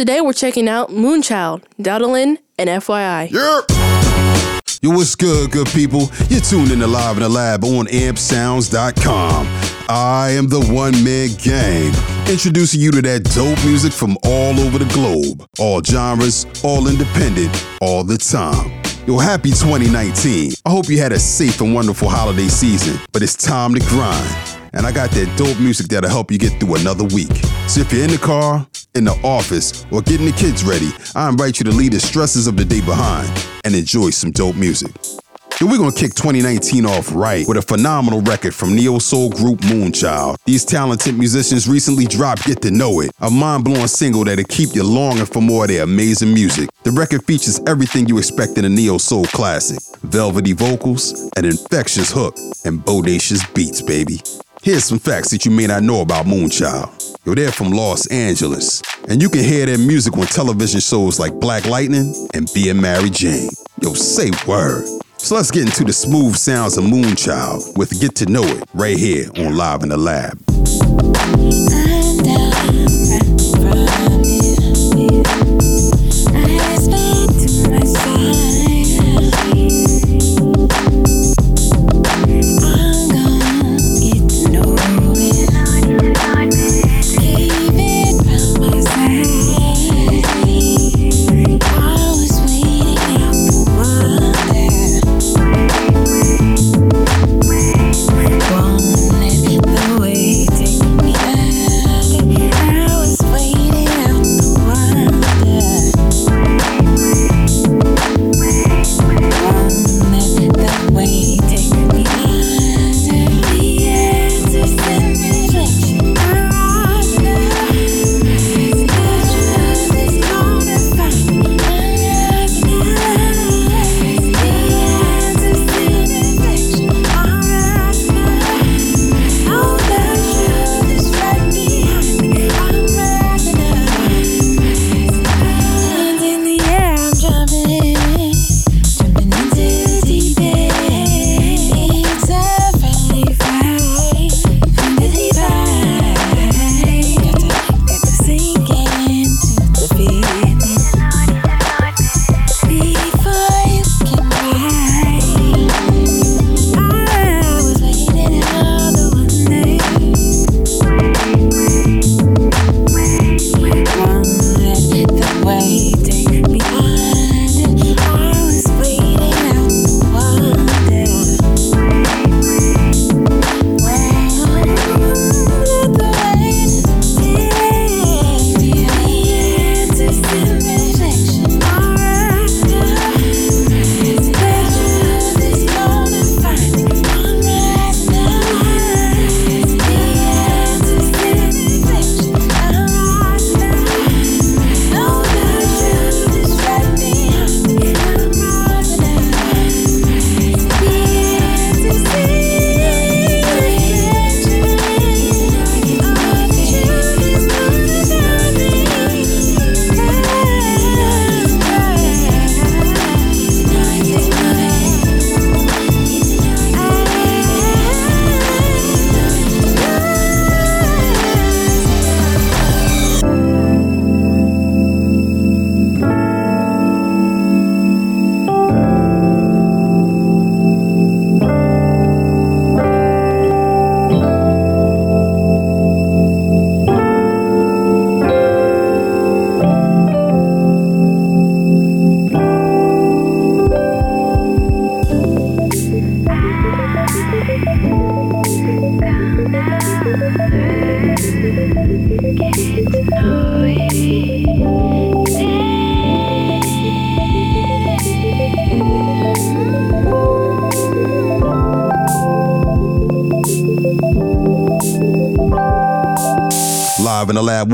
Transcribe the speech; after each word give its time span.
Today 0.00 0.22
we're 0.22 0.32
checking 0.32 0.66
out 0.66 0.88
Moonchild, 0.88 1.62
Dowdelin, 1.78 2.38
and 2.58 2.70
FYI. 2.70 3.30
Yeah. 3.30 3.60
Yo, 4.80 4.96
what's 4.96 5.14
good, 5.14 5.50
good 5.50 5.66
people? 5.66 6.08
You're 6.30 6.40
tuned 6.40 6.70
in 6.70 6.78
to 6.78 6.86
Live 6.86 7.18
in 7.18 7.22
the 7.22 7.28
Lab 7.28 7.64
on 7.64 7.84
ampsounds.com. 7.84 9.46
I 9.90 10.30
am 10.30 10.48
the 10.48 10.60
one 10.72 11.04
man 11.04 11.28
gang, 11.36 11.92
introducing 12.32 12.80
you 12.80 12.90
to 12.92 13.02
that 13.02 13.24
dope 13.24 13.62
music 13.66 13.92
from 13.92 14.16
all 14.24 14.58
over 14.58 14.78
the 14.78 14.90
globe. 14.94 15.46
All 15.58 15.82
genres, 15.82 16.46
all 16.64 16.88
independent, 16.88 17.54
all 17.82 18.02
the 18.02 18.16
time. 18.16 18.70
Yo, 19.06 19.18
happy 19.18 19.50
2019. 19.50 20.52
I 20.64 20.70
hope 20.70 20.88
you 20.88 20.98
had 20.98 21.12
a 21.12 21.18
safe 21.18 21.60
and 21.60 21.74
wonderful 21.74 22.08
holiday 22.08 22.48
season, 22.48 22.98
but 23.12 23.22
it's 23.22 23.36
time 23.36 23.74
to 23.74 23.80
grind 23.80 24.59
and 24.72 24.86
I 24.86 24.92
got 24.92 25.10
that 25.10 25.36
dope 25.36 25.58
music 25.60 25.88
that'll 25.88 26.10
help 26.10 26.30
you 26.30 26.38
get 26.38 26.58
through 26.60 26.76
another 26.76 27.04
week. 27.04 27.32
So 27.68 27.80
if 27.80 27.92
you're 27.92 28.04
in 28.04 28.10
the 28.10 28.18
car, 28.18 28.66
in 28.94 29.04
the 29.04 29.18
office, 29.22 29.86
or 29.90 30.02
getting 30.02 30.26
the 30.26 30.32
kids 30.32 30.64
ready, 30.64 30.90
I 31.14 31.28
invite 31.28 31.58
you 31.60 31.64
to 31.64 31.70
leave 31.70 31.92
the 31.92 32.00
stresses 32.00 32.46
of 32.46 32.56
the 32.56 32.64
day 32.64 32.80
behind 32.80 33.30
and 33.64 33.74
enjoy 33.74 34.10
some 34.10 34.30
dope 34.30 34.56
music. 34.56 34.92
Then 35.60 35.68
we're 35.68 35.76
gonna 35.76 35.92
kick 35.92 36.14
2019 36.14 36.86
off 36.86 37.12
right 37.14 37.46
with 37.46 37.58
a 37.58 37.62
phenomenal 37.62 38.22
record 38.22 38.54
from 38.54 38.74
neo 38.74 38.98
soul 38.98 39.28
group 39.28 39.58
Moonchild. 39.60 40.36
These 40.46 40.64
talented 40.64 41.18
musicians 41.18 41.68
recently 41.68 42.06
dropped 42.06 42.46
Get 42.46 42.62
to 42.62 42.70
Know 42.70 43.00
It, 43.00 43.10
a 43.20 43.30
mind 43.30 43.64
blowing 43.64 43.86
single 43.86 44.24
that'll 44.24 44.44
keep 44.44 44.74
you 44.74 44.82
longing 44.82 45.26
for 45.26 45.42
more 45.42 45.64
of 45.64 45.68
their 45.68 45.84
amazing 45.84 46.32
music. 46.32 46.70
The 46.84 46.92
record 46.92 47.24
features 47.26 47.60
everything 47.66 48.08
you 48.08 48.16
expect 48.16 48.56
in 48.56 48.64
a 48.64 48.70
neo 48.70 48.96
soul 48.96 49.26
classic 49.26 49.80
velvety 50.02 50.54
vocals, 50.54 51.30
an 51.36 51.44
infectious 51.44 52.10
hook, 52.10 52.36
and 52.64 52.80
bodacious 52.80 53.42
beats, 53.54 53.82
baby. 53.82 54.22
Here's 54.62 54.84
some 54.84 54.98
facts 54.98 55.30
that 55.30 55.46
you 55.46 55.50
may 55.50 55.66
not 55.66 55.82
know 55.82 56.02
about 56.02 56.26
Moonchild. 56.26 57.16
Yo, 57.24 57.34
they're 57.34 57.50
from 57.50 57.70
Los 57.70 58.06
Angeles, 58.08 58.82
and 59.08 59.22
you 59.22 59.30
can 59.30 59.42
hear 59.42 59.64
their 59.64 59.78
music 59.78 60.18
on 60.18 60.26
television 60.26 60.80
shows 60.80 61.18
like 61.18 61.32
Black 61.40 61.64
Lightning 61.64 62.14
and 62.34 62.46
Being 62.52 62.78
Mary 62.78 63.08
Jane. 63.08 63.48
Yo, 63.80 63.94
say 63.94 64.30
word. 64.46 64.84
So 65.16 65.36
let's 65.36 65.50
get 65.50 65.62
into 65.62 65.84
the 65.84 65.94
smooth 65.94 66.36
sounds 66.36 66.76
of 66.76 66.84
Moonchild 66.84 67.78
with 67.78 67.98
Get 68.02 68.14
to 68.16 68.26
Know 68.26 68.42
It 68.44 68.68
right 68.74 68.98
here 68.98 69.30
on 69.38 69.56
Live 69.56 69.82
in 69.82 69.88
the 69.88 69.96
Lab. 69.96 70.38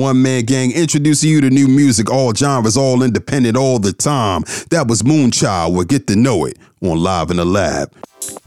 One 0.06 0.22
man 0.22 0.44
gang 0.44 0.70
introducing 0.70 1.30
you 1.30 1.40
to 1.40 1.50
new 1.50 1.66
music, 1.66 2.12
all 2.12 2.32
genres, 2.32 2.76
all 2.76 3.02
independent, 3.02 3.56
all 3.56 3.80
the 3.80 3.92
time. 3.92 4.42
That 4.70 4.86
was 4.86 5.02
Moonchild 5.02 5.74
We'll 5.74 5.82
Get 5.82 6.06
to 6.06 6.14
Know 6.14 6.44
It 6.44 6.58
on 6.80 7.02
Live 7.02 7.32
in 7.32 7.38
the 7.38 7.44
Lab. 7.44 7.92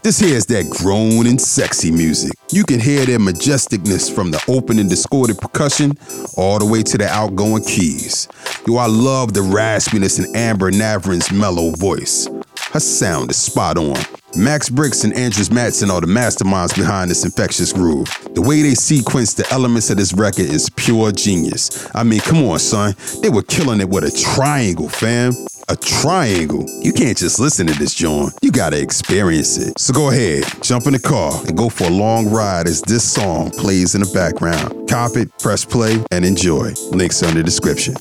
This 0.01 0.19
here 0.19 0.38
is 0.38 0.45
that 0.45 0.69
grown 0.69 1.27
and 1.27 1.39
sexy 1.39 1.91
music. 1.91 2.31
You 2.53 2.63
can 2.63 2.79
hear 2.79 3.06
their 3.06 3.19
majesticness 3.19 4.09
from 4.09 4.31
the 4.31 4.41
open 4.47 4.79
and 4.79 4.89
discorded 4.89 5.38
percussion 5.39 5.97
all 6.38 6.59
the 6.59 6.65
way 6.65 6.81
to 6.81 6.97
the 6.97 7.09
outgoing 7.09 7.65
keys. 7.65 8.29
Yo, 8.65 8.77
I 8.77 8.88
love 8.88 9.33
the 9.33 9.41
raspiness 9.41 10.17
in 10.17 10.33
Amber 10.38 10.71
Navran's 10.71 11.29
mellow 11.29 11.71
voice. 11.71 12.29
Her 12.71 12.79
sound 12.79 13.31
is 13.31 13.38
spot 13.38 13.77
on. 13.77 13.97
Max 14.36 14.70
Bricks 14.70 15.04
and 15.04 15.14
Andris 15.14 15.50
Mattson 15.50 15.90
are 15.90 16.02
the 16.02 16.08
masterminds 16.08 16.76
behind 16.76 17.10
this 17.10 17.26
infectious 17.26 17.74
groove. 17.74 18.08
The 18.36 18.42
way 18.42 18.62
they 18.62 18.76
sequence 18.76 19.34
the 19.34 19.50
elements 19.52 19.90
of 19.90 19.98
this 19.98 20.14
record 20.14 20.46
is 20.46 20.70
pure 20.70 21.12
genius. 21.12 21.90
I 21.96 22.04
mean, 22.04 22.20
come 22.20 22.44
on, 22.44 22.60
son. 22.60 22.96
They 23.22 23.30
were 23.30 23.42
killing 23.42 23.81
it 23.81 23.90
with 23.90 24.04
a 24.04 24.12
triangle, 24.12 24.88
fam. 24.88 25.34
A 25.68 25.76
triangle. 25.76 26.66
You 26.81 26.94
can't 26.94 27.18
just 27.18 27.40
listen 27.40 27.68
to 27.68 27.74
this, 27.74 27.94
John. 27.94 28.31
You 28.42 28.52
gotta 28.52 28.81
experience 28.81 29.58
it. 29.58 29.80
So 29.80 29.94
go 29.94 30.10
ahead, 30.10 30.44
jump 30.62 30.88
in 30.88 30.94
the 30.94 31.00
car, 31.00 31.31
and 31.48 31.56
go 31.56 31.70
for 31.70 31.86
a 31.86 31.92
long 31.92 32.30
ride 32.30 32.68
as 32.68 32.81
this 32.81 33.04
song 33.04 33.52
plays 33.52 33.94
in 33.94 34.02
the 34.02 34.12
background. 34.14 34.90
Cop 34.90 35.16
it, 35.16 35.30
press 35.40 35.66
play, 35.66 36.04
and 36.12 36.26
enjoy. 36.26 36.74
Links 36.92 37.22
in 37.22 37.36
the 37.36 37.44
description. 37.44 37.96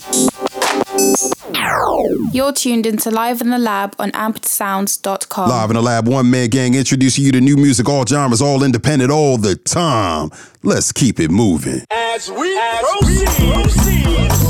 You're 2.32 2.52
tuned 2.52 2.84
into 2.84 3.10
Live 3.10 3.40
in 3.40 3.50
the 3.50 3.58
Lab 3.58 3.96
on 3.98 4.10
ampedsounds.com. 4.12 5.48
Live 5.48 5.70
in 5.70 5.76
the 5.76 5.82
lab, 5.82 6.06
one 6.06 6.30
man 6.30 6.50
gang 6.50 6.74
introducing 6.74 7.24
you 7.24 7.32
to 7.32 7.40
new 7.40 7.56
music, 7.56 7.88
all 7.88 8.04
genres, 8.04 8.42
all 8.42 8.62
independent, 8.62 9.10
all 9.10 9.38
the 9.38 9.56
time. 9.56 10.30
Let's 10.62 10.92
keep 10.92 11.18
it 11.20 11.30
moving. 11.30 11.80
As 11.90 12.30
we 12.30 12.58
As 12.58 12.80
proceed, 13.00 13.52
proceed 13.54 14.47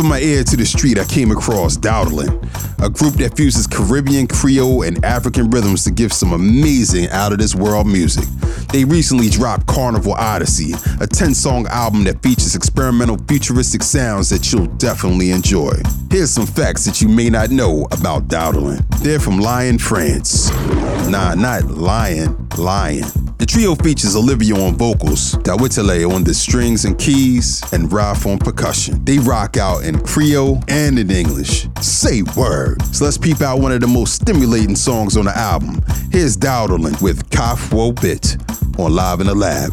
Keeping 0.00 0.08
my 0.08 0.20
ear 0.20 0.42
to 0.42 0.56
the 0.56 0.64
street, 0.64 0.98
I 0.98 1.04
came 1.04 1.30
across 1.30 1.76
Dowdelin, 1.76 2.30
a 2.82 2.88
group 2.88 3.16
that 3.16 3.36
fuses 3.36 3.66
Caribbean, 3.66 4.26
Creole, 4.26 4.80
and 4.84 5.04
African 5.04 5.50
rhythms 5.50 5.84
to 5.84 5.90
give 5.90 6.10
some 6.10 6.32
amazing 6.32 7.10
out 7.10 7.32
of 7.32 7.38
this 7.38 7.54
world 7.54 7.86
music. 7.86 8.24
They 8.72 8.86
recently 8.86 9.28
dropped 9.28 9.66
Carnival 9.66 10.14
Odyssey, 10.14 10.72
a 11.02 11.06
10 11.06 11.34
song 11.34 11.66
album 11.66 12.04
that 12.04 12.22
features 12.22 12.54
experimental 12.54 13.18
futuristic 13.28 13.82
sounds 13.82 14.30
that 14.30 14.50
you'll 14.50 14.74
definitely 14.78 15.32
enjoy. 15.32 15.74
Here's 16.10 16.30
some 16.30 16.46
facts 16.46 16.86
that 16.86 17.02
you 17.02 17.08
may 17.08 17.28
not 17.28 17.50
know 17.50 17.86
about 17.92 18.26
Dowdelin. 18.28 18.82
They're 19.00 19.20
from 19.20 19.38
Lyon, 19.38 19.76
France. 19.76 20.50
Nah, 21.10 21.34
not 21.34 21.64
Lyon, 21.64 22.48
Lion. 22.56 23.29
The 23.40 23.46
trio 23.46 23.74
features 23.74 24.16
Olivia 24.16 24.54
on 24.54 24.74
vocals, 24.74 25.32
Dawitale 25.38 26.04
on 26.12 26.24
the 26.24 26.34
strings 26.34 26.84
and 26.84 26.98
keys, 26.98 27.62
and 27.72 27.90
Ralph 27.90 28.26
on 28.26 28.36
percussion. 28.38 29.02
They 29.02 29.18
rock 29.18 29.56
out 29.56 29.82
in 29.82 29.98
Creole 29.98 30.62
and 30.68 30.98
in 30.98 31.10
English. 31.10 31.66
Say 31.80 32.20
word. 32.36 32.82
So 32.94 33.06
let's 33.06 33.16
peep 33.16 33.40
out 33.40 33.60
one 33.60 33.72
of 33.72 33.80
the 33.80 33.86
most 33.86 34.16
stimulating 34.16 34.76
songs 34.76 35.16
on 35.16 35.24
the 35.24 35.34
album. 35.34 35.80
Here's 36.12 36.36
Dowdelin 36.36 37.00
with 37.00 37.30
Kafwo 37.30 37.98
Bit 38.02 38.36
on 38.78 38.94
Live 38.94 39.20
in 39.20 39.26
the 39.26 39.34
Lab. 39.34 39.72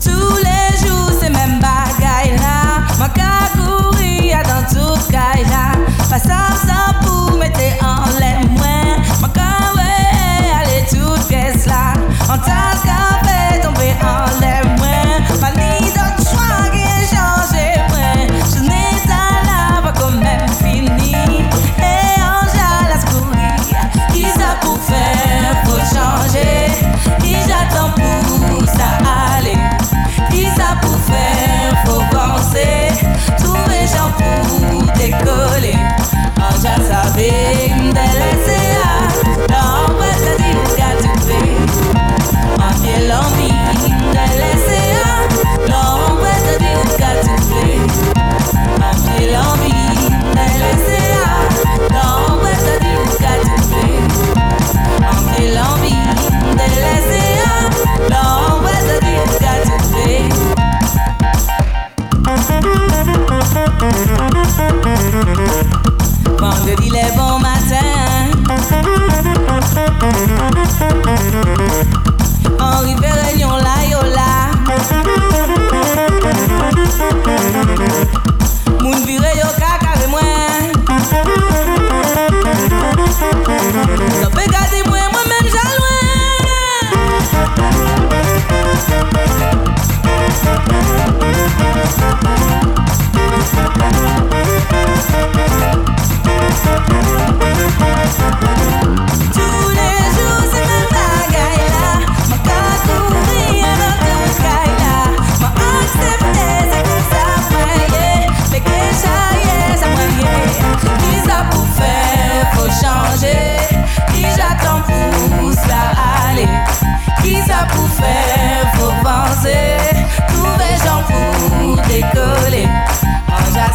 Ma 13.88 13.94
ka 13.95 14.76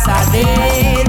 En 0.04 1.01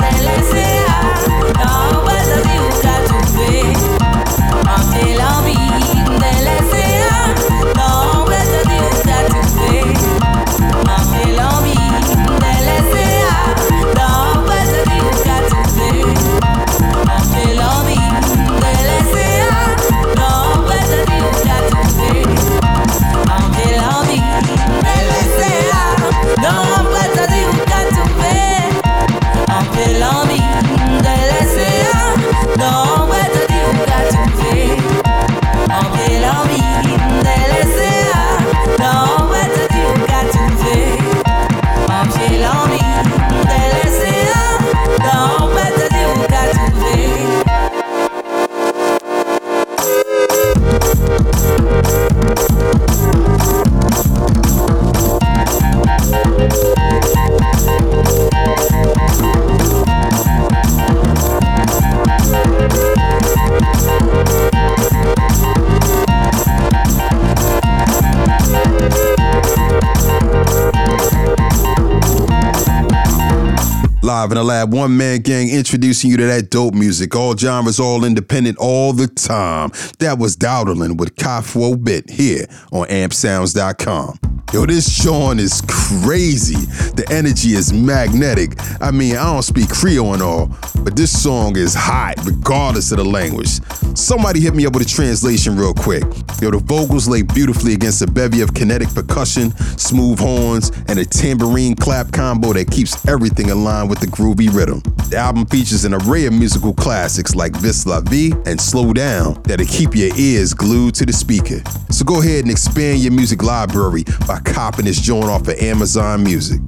Live 74.03 74.31
in 74.31 74.35
the 74.35 74.43
lab, 74.43 74.73
one 74.73 74.97
man 74.97 75.21
gang 75.21 75.49
introducing 75.49 76.11
you 76.11 76.17
to 76.17 76.25
that 76.25 76.49
dope 76.49 76.73
music. 76.73 77.15
All 77.15 77.37
genres, 77.37 77.79
all 77.79 78.03
independent, 78.03 78.57
all 78.57 78.91
the 78.91 79.07
time. 79.07 79.71
That 79.99 80.17
was 80.19 80.35
Dowdelin 80.35 80.97
with 80.97 81.15
Kafwo 81.15 81.81
Bit 81.81 82.09
here 82.09 82.47
on 82.73 82.85
ampsounds.com. 82.89 84.32
Yo, 84.51 84.67
this 84.67 84.87
joint 84.87 85.39
is 85.39 85.61
crazy. 85.67 86.65
The 86.93 87.05
energy 87.09 87.53
is 87.53 87.73
magnetic. 87.73 88.51
I 88.81 88.91
mean, 88.91 89.15
I 89.15 89.23
don't 89.33 89.41
speak 89.41 89.69
Creole 89.69 90.13
and 90.13 90.21
all, 90.21 90.51
but 90.83 90.95
this 90.95 91.11
song 91.23 91.55
is 91.57 91.73
hot 91.73 92.15
regardless 92.23 92.91
of 92.91 92.97
the 92.97 93.03
language. 93.03 93.59
Somebody 93.97 94.39
hit 94.41 94.53
me 94.53 94.65
up 94.65 94.73
with 94.73 94.83
a 94.83 94.89
translation 94.89 95.57
real 95.57 95.73
quick. 95.73 96.03
Yo, 96.39 96.51
the 96.51 96.61
vocals 96.63 97.07
lay 97.07 97.23
beautifully 97.23 97.73
against 97.73 98.01
a 98.03 98.07
bevy 98.07 98.41
of 98.41 98.53
kinetic 98.53 98.89
percussion, 98.89 99.51
smooth 99.77 100.19
horns, 100.19 100.71
and 100.87 100.99
a 100.99 101.05
tambourine 101.05 101.75
clap 101.75 102.11
combo 102.11 102.53
that 102.53 102.69
keeps 102.69 103.07
everything 103.07 103.49
in 103.49 103.63
line 103.63 103.87
with 103.87 103.99
the 103.99 104.07
groovy 104.07 104.53
rhythm. 104.53 104.81
The 105.09 105.17
album 105.17 105.45
features 105.45 105.85
an 105.85 105.93
array 105.93 106.25
of 106.25 106.33
musical 106.33 106.73
classics 106.73 107.35
like 107.35 107.55
Vis 107.55 107.85
La 107.85 108.01
Vie 108.01 108.31
and 108.45 108.59
Slow 108.59 108.93
Down 108.93 109.41
that'll 109.43 109.65
keep 109.65 109.95
your 109.95 110.15
ears 110.15 110.53
glued 110.53 110.95
to 110.95 111.05
the 111.05 111.13
speaker. 111.13 111.61
So 111.89 112.03
go 112.03 112.21
ahead 112.21 112.43
and 112.43 112.51
expand 112.51 112.99
your 112.99 113.13
music 113.13 113.43
library 113.43 114.03
by 114.27 114.32
copping 114.41 114.85
this 114.85 114.99
joint 114.99 115.25
off 115.25 115.47
of 115.47 115.59
Amazon 115.59 116.23
Music. 116.23 116.59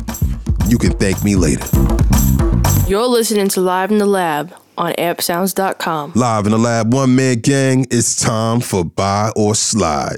You 0.67 0.77
can 0.77 0.91
thank 0.91 1.23
me 1.23 1.35
later. 1.35 1.65
You're 2.87 3.07
listening 3.07 3.49
to 3.49 3.61
Live 3.61 3.91
in 3.91 3.97
the 3.97 4.05
Lab 4.05 4.53
on 4.77 4.93
appsounds.com. 4.93 6.13
Live 6.15 6.45
in 6.45 6.51
the 6.51 6.57
lab, 6.57 6.93
one 6.93 7.15
man 7.15 7.39
gang, 7.39 7.85
it's 7.91 8.15
time 8.21 8.59
for 8.59 8.83
Buy 8.83 9.31
or 9.35 9.55
Slide. 9.55 10.17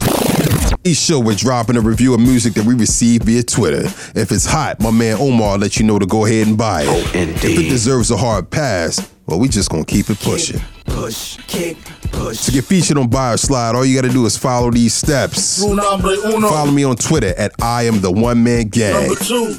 Each 0.83 0.97
show 0.97 1.19
we're 1.19 1.35
dropping 1.35 1.77
a 1.77 1.81
review 1.81 2.13
of 2.13 2.19
music 2.19 2.53
that 2.53 2.65
we 2.65 2.73
receive 2.73 3.23
via 3.23 3.43
Twitter. 3.43 3.83
If 4.15 4.31
it's 4.31 4.45
hot, 4.45 4.79
my 4.79 4.91
man 4.91 5.17
Omar 5.19 5.53
will 5.53 5.59
let 5.59 5.77
you 5.77 5.85
know 5.85 5.99
to 5.99 6.05
go 6.05 6.25
ahead 6.25 6.47
and 6.47 6.57
buy 6.57 6.83
it. 6.83 6.87
Oh, 6.87 7.11
if 7.17 7.43
it 7.43 7.69
deserves 7.69 8.11
a 8.11 8.17
hard 8.17 8.49
pass, 8.49 9.11
well, 9.25 9.39
we 9.39 9.47
just 9.49 9.69
gonna 9.69 9.85
keep 9.85 10.09
it 10.09 10.19
pushing. 10.19 10.61
Push, 10.87 11.37
kick, 11.47 11.77
push. 12.11 12.45
To 12.45 12.51
get 12.51 12.65
featured 12.65 12.97
on 12.97 13.09
Buy 13.09 13.33
or 13.33 13.37
Slide, 13.37 13.75
all 13.75 13.85
you 13.85 13.95
gotta 13.95 14.11
do 14.11 14.25
is 14.25 14.35
follow 14.35 14.71
these 14.71 14.93
steps. 14.93 15.61
Follow 15.61 16.71
me 16.71 16.83
on 16.83 16.95
Twitter 16.95 17.33
at 17.37 17.51
I 17.61 17.83
am 17.83 18.01
the 18.01 18.11
one 18.11 18.43
man 18.43 18.67
gang. 18.69 19.09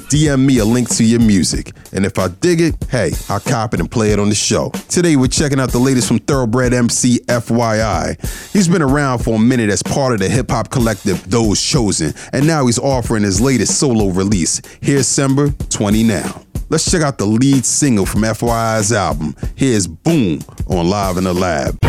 DM 0.09 0.45
me 0.45 0.57
a 0.59 0.65
link 0.65 0.89
to 0.97 1.03
your 1.03 1.21
music. 1.21 1.71
And 1.93 2.05
if 2.05 2.19
I 2.19 2.27
dig 2.27 2.61
it, 2.61 2.75
hey, 2.91 3.11
I'll 3.29 3.39
cop 3.39 3.73
it 3.73 3.79
and 3.79 3.89
play 3.89 4.11
it 4.11 4.19
on 4.19 4.29
the 4.29 4.35
show. 4.35 4.69
Today 4.89 5.15
we're 5.15 5.27
checking 5.27 5.59
out 5.59 5.71
the 5.71 5.79
latest 5.79 6.07
from 6.07 6.19
Thoroughbred 6.19 6.73
MC 6.73 7.19
FYI. 7.27 8.51
He's 8.51 8.67
been 8.67 8.81
around 8.81 9.19
for 9.19 9.35
a 9.35 9.39
minute 9.39 9.69
as 9.69 9.81
part 9.81 10.13
of 10.13 10.19
the 10.19 10.29
hip 10.29 10.51
hop 10.51 10.69
collective 10.69 11.29
Those 11.29 11.61
Chosen, 11.61 12.13
and 12.33 12.45
now 12.45 12.65
he's 12.65 12.79
offering 12.79 13.23
his 13.23 13.39
latest 13.39 13.79
solo 13.79 14.09
release. 14.09 14.61
Here's 14.81 15.07
December 15.07 15.51
20 15.69 16.03
now. 16.03 16.43
Let's 16.71 16.89
check 16.89 17.01
out 17.01 17.17
the 17.17 17.25
lead 17.25 17.65
single 17.65 18.05
from 18.05 18.21
FYI's 18.21 18.91
album. 18.93 19.35
Here's 19.55 19.87
Boom 19.87 20.39
on 20.67 20.87
Live 20.87 21.17
in 21.17 21.23
the 21.23 21.33
Lab. 21.33 21.79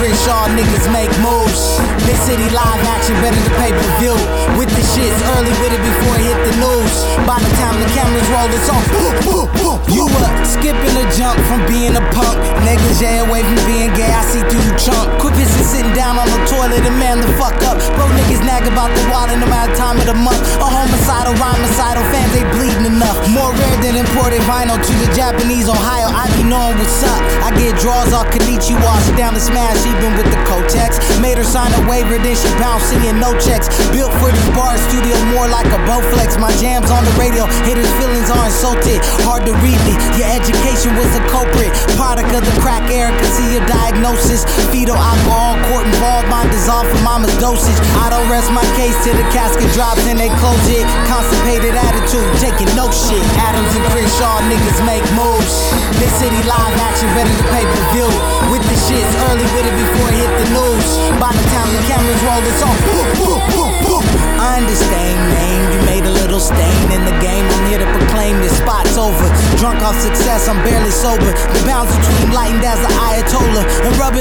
Crenshaw 0.00 0.48
niggas 0.54 0.86
make 0.92 1.10
moves. 1.20 1.78
Big 2.06 2.16
city 2.16 2.48
live 2.54 2.80
action 2.86 3.14
better 3.20 3.36
than 3.36 3.52
pay 3.60 3.70
per 3.72 3.98
view. 4.00 4.14
With 4.56 4.70
the 4.70 4.82
shits 4.94 5.20
early 5.36 5.50
with 5.60 5.74
it 5.74 5.82
before 5.82 6.14
it 6.16 6.22
hit 6.22 6.38
the 6.46 6.56
news. 6.56 7.04
By 7.26 7.38
the 7.38 7.50
time 7.58 7.80
the 7.80 7.86
cameras 7.92 8.28
roll, 8.30 8.48
it's 8.48 8.70
on. 8.70 9.09
Skipping 10.60 10.92
a 10.92 11.08
jump 11.16 11.40
from 11.48 11.64
being 11.64 11.96
a 11.96 12.04
punk. 12.12 12.36
Negligee 12.68 13.24
away 13.24 13.40
from 13.40 13.56
being 13.64 13.88
gay. 13.96 14.12
I 14.12 14.20
see 14.28 14.44
through 14.44 14.60
you 14.60 14.76
chunk. 14.76 15.08
Quit 15.18 15.32
pissing 15.32 15.64
sitting 15.64 15.94
down 15.94 16.18
on 16.18 16.28
the 16.28 16.36
toilet 16.44 16.84
and 16.84 16.98
man 17.00 17.16
the 17.16 17.32
fuck 17.40 17.56
up. 17.64 17.80
Bro 17.96 18.12
niggas 18.12 18.44
nag 18.44 18.68
about 18.68 18.92
the 18.92 19.08
water 19.08 19.40
no 19.40 19.46
matter 19.46 19.74
time 19.74 19.96
of 19.96 20.04
the 20.04 20.12
month. 20.12 20.44
A 20.60 20.68
homicidal, 20.68 21.32
rhymicidal 21.40 22.04
fans 22.12 22.36
enough. 22.36 22.59
Imported 23.90 24.40
vinyl 24.46 24.78
to 24.78 24.94
the 25.02 25.10
Japanese 25.18 25.68
Ohio. 25.68 26.08
I 26.14 26.30
be 26.38 26.46
knowing 26.46 26.78
what's 26.78 27.02
up. 27.02 27.20
I 27.42 27.50
get 27.58 27.74
draws 27.82 28.14
off 28.14 28.30
Kanichi 28.30 28.72
wash 28.86 29.02
down 29.18 29.34
the 29.34 29.42
smash 29.42 29.76
even 29.82 30.14
with 30.14 30.30
the 30.30 30.40
Kotex. 30.46 31.02
Made 31.20 31.36
her 31.36 31.44
sign 31.44 31.68
a 31.74 31.82
waiver, 31.90 32.16
then 32.16 32.32
she 32.38 32.48
bounced 32.62 32.88
seeing 32.88 33.18
no 33.18 33.34
checks. 33.42 33.66
Built 33.90 34.14
for 34.22 34.30
this 34.30 34.48
bar 34.54 34.78
studio 34.88 35.18
more 35.34 35.50
like 35.50 35.66
a 35.74 35.80
Bowflex. 35.84 36.38
My 36.38 36.54
jams 36.62 36.88
on 36.88 37.02
the 37.04 37.12
radio, 37.18 37.44
haters' 37.66 37.90
feelings 37.98 38.30
are 38.30 38.46
insulted. 38.46 39.02
Hard 39.26 39.44
to 39.50 39.52
read 39.58 39.80
me. 39.84 39.98
Your 40.16 40.30
education 40.32 40.94
was 40.94 41.10
a 41.18 41.22
culprit. 41.28 41.74
Product 41.98 42.30
of 42.30 42.46
the 42.46 42.54
crack 42.62 42.86
era, 42.88 43.10
can 43.10 43.30
see 43.34 43.48
your 43.52 43.64
diagnosis. 43.66 44.46
Fetal 44.70 44.96
alcohol, 44.96 45.58
court 45.66 45.84
involved, 45.84 46.30
mine 46.30 46.48
dissolved 46.48 46.88
from 46.88 47.02
mama's 47.02 47.34
dosage. 47.42 47.76
I 47.98 48.08
don't 48.08 48.30
rest 48.30 48.54
my 48.54 48.64
case 48.78 48.94
till 49.02 49.18
the 49.18 49.26
casket 49.34 49.68
drops 49.74 50.06
and 50.06 50.16
they 50.16 50.30
close 50.38 50.66
it. 50.70 50.86
Constipated 51.10 51.74
attitude, 51.74 52.26
taking 52.38 52.70
no 52.78 52.88
shit. 52.94 53.20
Adams 53.36 53.79
and 53.80 53.92
Crenshaw 53.92 54.40
niggas 54.48 54.80
make 54.84 55.04
moves. 55.16 55.72
This 55.96 56.12
city 56.20 56.40
live 56.44 56.74
action 56.84 57.08
better 57.16 57.32
than 57.32 57.46
pay 57.48 57.64
per 57.64 57.84
view. 57.96 58.08
With 58.52 58.64
the 58.68 58.76
shits 58.76 59.12
early 59.30 59.46
with 59.56 59.64
it 59.64 59.76
before 59.76 60.08
it 60.12 60.16
hit 60.20 60.32
the 60.44 60.48
news. 60.52 60.86
By 61.16 61.32
the 61.32 61.44
time 61.52 61.68
the 61.72 61.82
cameras 61.88 62.20
roll, 62.24 62.42
it's 62.44 62.62
on. 62.62 62.76
I 64.40 64.56
understand, 64.56 65.18
man. 65.36 65.60
You 65.72 65.80
made 65.84 66.04
a 66.04 66.12
little 66.12 66.40
stain 66.40 66.92
in 66.92 67.04
the 67.04 67.16
game. 67.20 67.44
I'm 67.44 67.64
here 67.68 67.78
to 67.78 67.88
proclaim 67.92 68.40
this 68.40 68.56
spot's 68.56 68.96
over. 68.96 69.28
Drunk 69.56 69.80
off 69.84 69.96
success, 70.00 70.48
I'm 70.48 70.60
barely 70.64 70.90
sober. 70.90 71.32
The 71.52 71.60
bounce 71.68 71.92
between 71.92 72.32
lightened 72.32 72.64
as 72.64 72.80
an 72.80 72.92
Ayatollah 72.92 73.64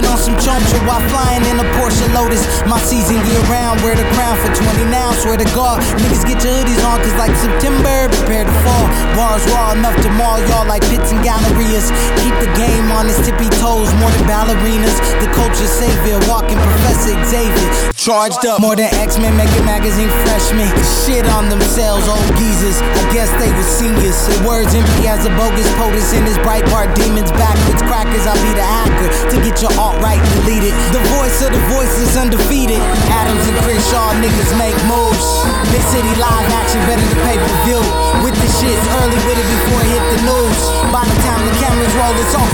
on 0.05 0.17
some 0.17 0.37
chuncher 0.39 0.79
while 0.85 1.01
flying 1.09 1.43
in 1.49 1.59
a 1.59 1.67
Porsche 1.75 2.05
Lotus. 2.13 2.43
My 2.67 2.79
season 2.79 3.17
year 3.27 3.41
round, 3.51 3.81
wear 3.81 3.95
the 3.95 4.07
crown 4.15 4.37
for 4.39 4.53
20 4.53 4.85
now. 4.91 5.11
Swear 5.13 5.37
to 5.37 5.49
God, 5.55 5.81
niggas 5.99 6.23
get 6.27 6.43
your 6.43 6.53
hoodies 6.53 6.81
on, 6.85 6.99
cause 7.01 7.15
like 7.15 7.35
September, 7.35 8.07
prepare 8.09 8.45
to 8.45 8.55
fall. 8.63 8.85
Bars 9.15 9.43
raw 9.51 9.73
enough 9.73 9.95
to 10.03 10.09
maul 10.15 10.39
y'all 10.47 10.67
like 10.67 10.83
pits 10.87 11.11
and 11.11 11.23
gallerias. 11.25 11.91
Keep 12.21 12.35
the 12.39 12.51
game 12.55 12.91
on 12.91 13.07
its 13.07 13.19
tippy 13.25 13.49
toes, 13.59 13.89
more 13.99 14.11
than 14.11 14.25
ballerinas. 14.29 14.97
The 15.19 15.27
culture 15.33 15.67
savior, 15.67 16.19
walking 16.27 16.57
Professor 16.57 17.15
Xavier. 17.25 17.98
Charged 17.99 18.47
up 18.47 18.63
more 18.63 18.79
than 18.79 18.87
X-Men, 18.95 19.35
making 19.35 19.67
magazine 19.67 20.07
freshmen. 20.23 20.71
Shit 21.03 21.27
on 21.35 21.51
themselves, 21.51 22.07
old 22.07 22.23
geezers. 22.39 22.79
I 22.79 23.03
guess 23.11 23.27
they 23.43 23.51
were 23.51 23.67
seniors. 23.67 24.15
Say 24.15 24.39
words 24.47 24.71
empty 24.71 25.03
as 25.03 25.27
a 25.27 25.31
bogus 25.35 25.67
POTUS 25.75 26.15
in 26.15 26.23
his 26.23 26.39
Breitbart 26.39 26.95
demons 26.95 27.27
backwards. 27.35 27.83
Crackers, 27.83 28.23
I'll 28.23 28.39
be 28.39 28.55
the 28.55 28.63
hacker 28.63 29.11
to 29.11 29.35
get 29.43 29.59
your 29.59 29.75
alt 29.75 29.99
right 29.99 30.23
deleted. 30.39 30.71
The 30.95 31.03
voice 31.19 31.43
of 31.43 31.51
the 31.51 31.59
voiceless 31.67 32.15
undefeated. 32.15 32.79
Adams 33.11 33.43
and 33.51 33.59
Crenshaw 33.67 34.15
niggas 34.23 34.55
make 34.55 34.79
moves. 34.87 35.27
Big 35.75 35.83
city 35.91 36.15
live 36.15 36.47
action 36.55 36.79
better 36.87 37.03
than 37.03 37.19
pay 37.27 37.35
per 37.35 37.55
view. 37.67 37.83
With 38.23 38.39
the 38.39 38.49
shits 38.63 38.79
early 39.03 39.19
with 39.27 39.43
it 39.43 39.47
before 39.59 39.83
it 39.83 39.91
hit 39.91 40.05
the 40.15 40.19
news. 40.23 40.59
By 40.87 41.03
the 41.03 41.17
time 41.27 41.43
the 41.43 41.51
cameras 41.59 41.93
roll, 41.99 42.15
it's 42.15 42.31
on. 42.31 42.47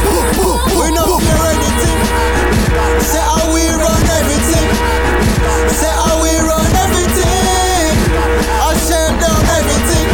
We 0.74 0.90
know 0.90 1.06
we 1.06 1.30
are 1.30 1.54
anything. 1.54 1.98
Say 2.98 3.22
how 3.22 3.46
we 3.54 3.62
run 3.78 4.02
everything. 4.10 4.66
Say 5.80 5.92
how 5.92 6.22
we 6.22 6.32
run 6.40 6.70
everything. 6.86 7.96
I 8.62 8.74
down 9.22 9.44
everything. 9.60 10.08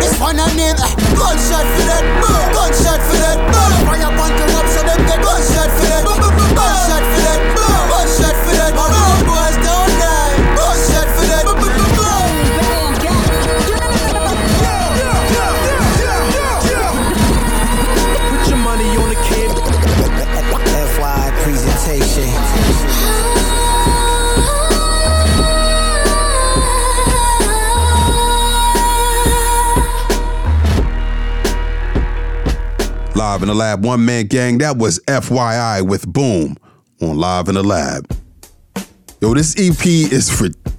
This 0.00 0.18
one 0.20 0.38
I 0.40 0.46
need 0.56 0.78
uh, 0.78 0.88
gunshot 1.18 1.66
for 1.76 1.84
that. 1.90 2.04
Uh, 2.24 2.54
gunshot 2.54 3.00
for 3.08 3.16
that. 3.24 3.35
In 33.46 33.48
the 33.48 33.54
Lab, 33.54 33.84
one 33.84 34.04
man 34.04 34.26
gang. 34.26 34.58
That 34.58 34.76
was 34.76 34.98
FYI 35.06 35.86
with 35.86 36.12
Boom 36.12 36.56
on 37.00 37.16
Live 37.16 37.46
in 37.46 37.54
the 37.54 37.62
Lab. 37.62 38.04
Yo, 39.20 39.34
this 39.34 39.54
EP 39.56 39.86
is 39.86 40.28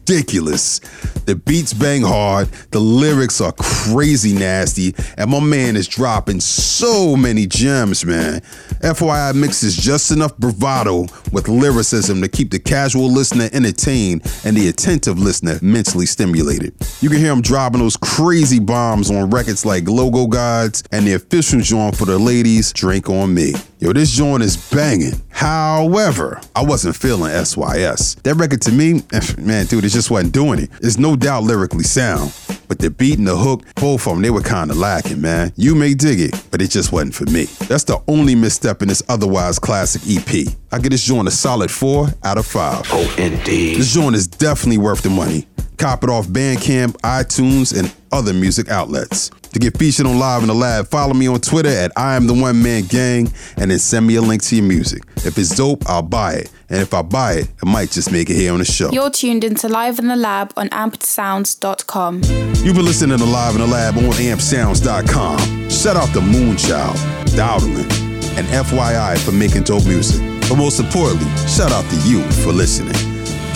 ridiculous. 0.08 0.80
The 1.26 1.36
beats 1.36 1.74
bang 1.74 2.02
hard, 2.02 2.48
the 2.72 2.80
lyrics 2.80 3.42
are 3.42 3.52
crazy 3.52 4.34
nasty, 4.34 4.96
and 5.18 5.30
my 5.30 5.42
man 5.42 5.76
is 5.76 5.88
dropping 5.88 6.40
so 6.40 7.18
many 7.18 7.46
gems, 7.46 8.06
man. 8.06 8.40
FYI 8.82 9.36
mixes 9.36 9.76
just 9.76 10.12
enough 10.12 10.38
bravado 10.38 11.02
with 11.34 11.50
lyricism 11.50 12.22
to 12.22 12.30
keep 12.30 12.52
the 12.52 12.60
casual 12.60 13.12
listener 13.12 13.50
entertained 13.52 14.22
and 14.46 14.56
the 14.56 14.70
attentive 14.70 15.20
listener 15.20 15.60
mentally 15.62 16.06
stimulated. 16.06 16.74
You 17.02 17.10
can 17.10 17.20
hear 17.20 17.34
him 17.34 17.42
dropping 17.42 17.82
those 17.82 17.98
crazy 17.98 18.60
bombs 18.60 19.12
on 19.12 19.30
records 19.30 19.66
like 19.66 19.90
Logo 19.90 20.28
Gods 20.28 20.84
and 20.92 21.06
the 21.06 21.14
official 21.14 21.60
joint 21.60 21.98
for 21.98 22.06
the 22.06 22.18
ladies, 22.18 22.72
Drink 22.72 23.10
on 23.10 23.34
Me. 23.34 23.54
Yo, 23.80 23.94
this 23.94 24.10
joint 24.10 24.42
is 24.42 24.58
banging. 24.72 25.14
However, 25.30 26.42
I 26.56 26.64
wasn't 26.64 26.96
feeling 26.96 27.32
SYS. 27.32 28.16
That 28.24 28.34
record 28.36 28.60
to 28.64 28.72
me, 28.72 29.04
man, 29.38 29.68
dude, 29.68 29.86
it 29.86 29.90
just 29.90 30.10
wasn't 30.10 30.34
doing 30.34 30.58
it. 30.58 30.72
It's 30.82 30.98
no 30.98 31.16
doubt 31.16 31.44
lyrically 31.44 31.84
sound, 31.84 32.34
but 32.68 32.80
the 32.80 32.90
beat 32.90 33.20
and 33.20 33.28
the 33.28 33.38
hook, 33.38 33.62
both 33.76 34.08
of 34.08 34.14
them, 34.14 34.24
they 34.24 34.32
were 34.32 34.42
kind 34.42 34.72
of 34.72 34.78
lacking, 34.78 35.22
man. 35.22 35.54
You 35.58 35.76
may 35.76 35.94
dig 35.94 36.20
it, 36.20 36.44
but 36.50 36.60
it 36.60 36.72
just 36.72 36.92
wasn't 36.92 37.14
for 37.14 37.26
me. 37.26 37.44
That's 37.68 37.84
the 37.84 38.02
only 38.08 38.34
misstep 38.34 38.82
in 38.82 38.88
this 38.88 39.04
otherwise 39.10 39.60
classic 39.60 40.02
EP. 40.10 40.48
I 40.72 40.80
give 40.80 40.90
this 40.90 41.04
joint 41.04 41.28
a 41.28 41.32
solid 41.32 41.70
four 41.70 42.08
out 42.24 42.40
of 42.40 42.48
five. 42.48 42.82
Oh, 42.92 43.16
indeed. 43.20 43.78
This 43.78 43.94
joint 43.94 44.16
is 44.16 44.26
definitely 44.26 44.80
worth 44.80 45.04
the 45.04 45.12
money. 45.12 45.48
Cop 45.78 46.04
it 46.04 46.10
off 46.10 46.26
Bandcamp, 46.26 46.94
iTunes, 47.02 47.78
and 47.78 47.94
other 48.12 48.34
music 48.34 48.70
outlets. 48.70 49.30
To 49.58 49.60
get 49.60 49.76
featured 49.76 50.06
on 50.06 50.20
Live 50.20 50.44
in 50.44 50.50
the 50.50 50.54
Lab, 50.54 50.86
follow 50.88 51.16
me 51.16 51.28
on 51.28 51.42
Twitter 51.42 51.70
at 51.70 51.92
I 51.98 52.16
am 52.16 52.28
the 52.28 52.34
One 52.36 52.62
Man 52.62 52.84
Gang, 52.84 53.34
and 53.58 53.72
then 53.72 53.80
send 53.80 54.06
me 54.06 54.14
a 54.14 54.22
link 54.22 54.44
to 54.44 54.56
your 54.56 54.64
music. 54.64 55.02
If 55.26 55.36
it's 55.36 55.56
dope, 55.56 55.90
I'll 55.90 56.04
buy 56.04 56.34
it, 56.34 56.52
and 56.70 56.80
if 56.80 56.94
I 56.94 57.02
buy 57.02 57.34
it, 57.38 57.50
I 57.66 57.68
might 57.68 57.90
just 57.90 58.12
make 58.12 58.30
it 58.30 58.36
here 58.36 58.54
on 58.54 58.60
the 58.60 58.66
show. 58.66 58.92
You're 58.92 59.10
tuned 59.10 59.44
into 59.44 59.68
Live 59.68 59.98
in 59.98 60.10
the 60.10 60.16
Lab 60.16 60.54
on 60.58 60.70
ampedsounds.com. 60.70 62.22
You've 62.64 62.76
been 62.76 62.86
listening 62.86 63.18
to 63.18 63.26
Live 63.26 63.56
in 63.56 63.62
the 63.62 63.68
Lab 63.68 63.98
on 63.98 64.04
ampsounds.com. 64.04 65.70
Shout 65.72 65.96
out 65.96 66.14
to 66.14 66.20
Moonchild, 66.20 66.98
Dowdelin, 67.36 68.38
and 68.38 68.48
FYI 68.50 69.18
for 69.26 69.32
making 69.32 69.64
dope 69.64 69.88
music. 69.88 70.22
But 70.48 70.58
most 70.58 70.80
importantly, 70.80 71.36
shout 71.48 71.72
out 71.72 71.90
to 71.90 71.96
you 72.08 72.22
for 72.44 72.52
listening. 72.52 72.94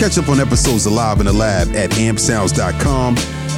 Catch 0.00 0.18
up 0.18 0.28
on 0.28 0.40
episodes 0.40 0.84
of 0.84 0.94
Live 0.94 1.20
in 1.20 1.26
the 1.26 1.32
Lab 1.32 1.68
at 1.76 1.90
ampsounds.com, 1.90 3.14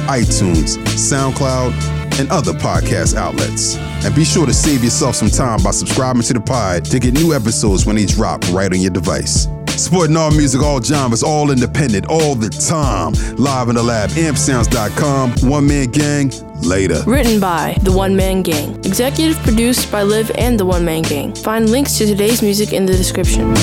iTunes, 0.07 0.77
SoundCloud, 0.93 2.04
and 2.19 2.29
other 2.31 2.53
podcast 2.53 3.15
outlets. 3.15 3.77
And 4.05 4.13
be 4.15 4.23
sure 4.23 4.45
to 4.45 4.53
save 4.53 4.83
yourself 4.83 5.15
some 5.15 5.29
time 5.29 5.61
by 5.63 5.71
subscribing 5.71 6.21
to 6.23 6.33
the 6.33 6.39
pod 6.39 6.85
to 6.85 6.99
get 6.99 7.13
new 7.13 7.33
episodes 7.33 7.85
when 7.85 7.95
they 7.95 8.05
drop 8.05 8.41
right 8.51 8.71
on 8.71 8.79
your 8.79 8.91
device. 8.91 9.47
Supporting 9.67 10.15
all 10.15 10.31
music, 10.31 10.61
all 10.61 10.81
genres, 10.81 11.21
all 11.21 11.51
independent, 11.51 12.05
all 12.07 12.35
the 12.35 12.49
time. 12.49 13.13
Live 13.35 13.67
in 13.69 13.75
the 13.75 13.83
lab, 13.83 14.09
ampsounds.com. 14.11 15.49
One 15.49 15.67
man 15.67 15.91
gang, 15.91 16.31
later. 16.61 17.01
Written 17.05 17.39
by 17.39 17.77
The 17.81 17.91
One 17.91 18.15
Man 18.15 18.41
Gang. 18.41 18.75
Executive 18.85 19.37
produced 19.43 19.91
by 19.91 20.03
Liv 20.03 20.31
and 20.35 20.59
The 20.59 20.65
One 20.65 20.85
Man 20.85 21.01
Gang. 21.01 21.35
Find 21.35 21.69
links 21.69 21.97
to 21.97 22.05
today's 22.05 22.41
music 22.41 22.73
in 22.73 22.85
the 22.85 22.93
description. 22.93 23.53